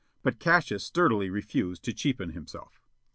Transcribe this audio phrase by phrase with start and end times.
[0.23, 2.81] But Cassius sturdily refused to cheapen himself.